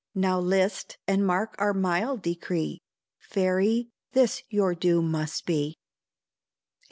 [0.15, 2.79] Now list, and mark our mild decree
[3.19, 5.77] Fairy, this your doom must be: VIII.